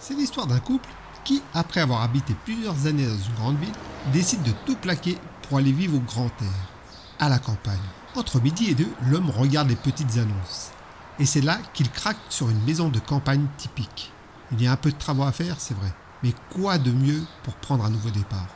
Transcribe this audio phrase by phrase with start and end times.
[0.00, 0.88] C'est l'histoire d'un couple
[1.24, 3.72] qui, après avoir habité plusieurs années dans une grande ville,
[4.12, 6.68] décide de tout plaquer pour aller vivre au grand air,
[7.18, 7.76] à la campagne.
[8.14, 10.70] Entre midi et deux, l'homme regarde les petites annonces.
[11.18, 14.12] Et c'est là qu'il craque sur une maison de campagne typique.
[14.52, 15.92] Il y a un peu de travaux à faire, c'est vrai.
[16.22, 18.46] Mais quoi de mieux pour prendre un nouveau départ?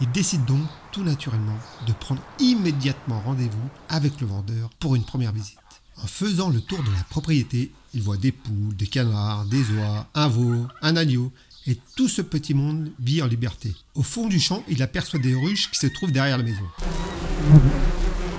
[0.00, 5.32] Il décide donc, tout naturellement, de prendre immédiatement rendez-vous avec le vendeur pour une première
[5.32, 5.58] visite.
[6.02, 10.08] En faisant le tour de la propriété, il voit des poules, des canards, des oies,
[10.14, 11.30] un veau, un agneau,
[11.66, 13.74] et tout ce petit monde vit en liberté.
[13.94, 16.66] Au fond du champ, il aperçoit des ruches qui se trouvent derrière la maison.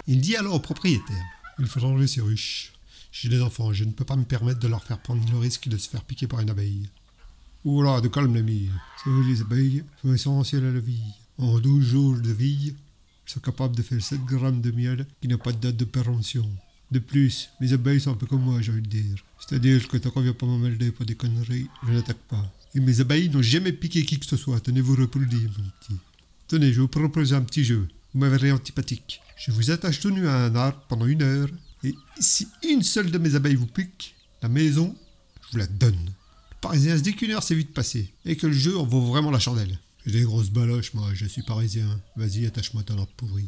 [0.07, 1.23] Il dit alors au propriétaire
[1.59, 2.73] Il faut changer ces ruches.
[3.11, 5.67] J'ai des enfants, je ne peux pas me permettre de leur faire prendre le risque
[5.67, 6.89] de se faire piquer par une abeille.
[7.63, 8.69] Oula, de calme l'ami.
[9.03, 11.13] C'est vrai, les abeilles sont essentielles à la vie.
[11.37, 12.73] En 12 jours de vie,
[13.27, 15.85] ils sont capables de faire 7 grammes de miel qui n'a pas de date de
[15.85, 16.49] péremption.
[16.91, 19.23] De plus, les abeilles sont un peu comme moi, j'ai envie de dire.
[19.39, 22.53] C'est-à-dire que tant qu'on vient pas m'emmerder pour des conneries, je n'attaque pas.
[22.75, 25.99] Et mes abeilles n'ont jamais piqué qui que ce soit, tenez-vous dire, mon petit.
[26.47, 27.87] Tenez, je vous propose un petit jeu.
[28.13, 29.21] Vous m'avez antipathique.
[29.37, 31.49] Je vous attache tout nu à un arbre pendant une heure,
[31.83, 34.95] et si une seule de mes abeilles vous pique, la maison,
[35.41, 35.95] je vous la donne.
[35.95, 39.01] Le parisien se dit qu'une heure c'est vite passé, et que le jeu en vaut
[39.01, 39.79] vraiment la chandelle.
[40.05, 42.01] J'ai des grosses baloches, moi, je suis parisien.
[42.15, 43.47] Vas-y, attache-moi ton arbre pourri.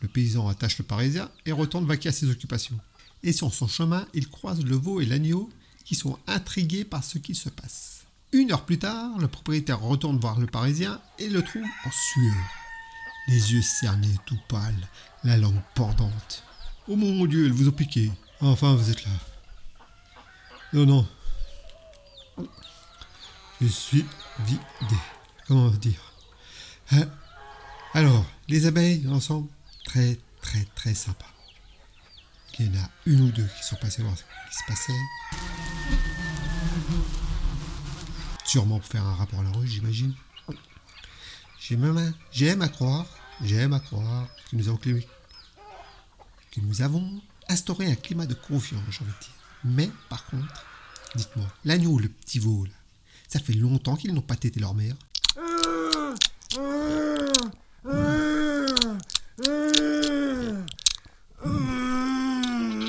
[0.00, 2.78] Le paysan attache le parisien et retourne vaquer à ses occupations.
[3.22, 5.50] Et sur son chemin, il croise le veau et l'agneau
[5.84, 8.04] qui sont intrigués par ce qui se passe.
[8.32, 12.34] Une heure plus tard, le propriétaire retourne voir le parisien et le trouve en sueur.
[13.28, 14.88] Les yeux cernés, tout pâles,
[15.24, 16.44] la langue pendante.
[16.88, 18.10] Oh mon Dieu, elle vous a piqué.
[18.40, 19.10] Enfin, vous êtes là.
[20.72, 21.08] Non, non.
[23.60, 24.04] Je suis
[24.46, 24.96] vidé.
[25.46, 26.12] Comment dire?
[26.92, 27.06] Hein?
[27.92, 29.48] Alors, les abeilles ensemble,
[29.90, 31.26] très très très sympa.
[32.58, 34.92] Il y en a une ou deux qui sont passées voir ce qui se passait.
[38.44, 40.14] Sûrement pour faire un rapport à la rue, j'imagine.
[42.32, 43.06] J'aime à croire,
[43.42, 45.00] j'aime à croire que nous avons, que
[46.60, 49.34] nous avons instauré un climat de confiance, j'ai envie de dire.
[49.64, 50.66] Mais, par contre,
[51.16, 52.72] dites-moi, l'agneau le petit veau, là,
[53.28, 54.94] ça fait longtemps qu'ils n'ont pas tété leur mère.